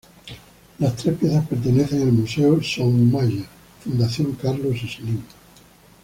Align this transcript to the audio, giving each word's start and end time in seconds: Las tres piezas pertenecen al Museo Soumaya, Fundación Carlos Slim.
Las 0.79 0.95
tres 0.95 1.13
piezas 1.19 1.47
pertenecen 1.47 2.01
al 2.01 2.11
Museo 2.11 2.59
Soumaya, 2.63 3.45
Fundación 3.83 4.31
Carlos 4.31 4.79
Slim. 4.79 5.21